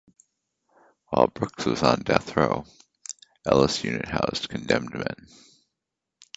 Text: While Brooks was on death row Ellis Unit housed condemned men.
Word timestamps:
While 1.09 1.27
Brooks 1.27 1.67
was 1.67 1.83
on 1.83 1.99
death 2.01 2.35
row 2.35 2.65
Ellis 3.45 3.83
Unit 3.83 4.07
housed 4.07 4.49
condemned 4.49 4.95
men. 4.95 5.27